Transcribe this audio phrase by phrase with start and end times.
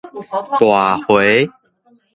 [0.57, 1.51] 大茴